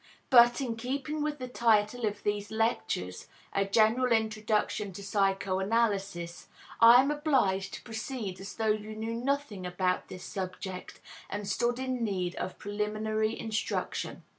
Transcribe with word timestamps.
But, 0.31 0.61
in 0.61 0.77
keeping 0.77 1.21
with 1.21 1.37
the 1.37 1.47
title 1.47 2.07
of 2.07 2.23
these 2.23 2.49
lectures 2.49 3.27
A 3.53 3.65
General 3.65 4.11
Introduction 4.13 4.91
to 4.93 5.03
Psychoanalysis 5.03 6.47
I 6.79 6.99
am 7.03 7.11
obliged 7.11 7.75
to 7.75 7.83
proceed 7.83 8.39
as 8.39 8.55
though 8.55 8.71
you 8.73 8.95
knew 8.95 9.13
nothing 9.13 9.63
about 9.63 10.07
this 10.07 10.23
subject, 10.23 11.01
and 11.29 11.47
stood 11.47 11.77
in 11.77 12.03
need 12.03 12.33
of 12.37 12.57
preliminary 12.57 13.39
instruction. 13.39 14.23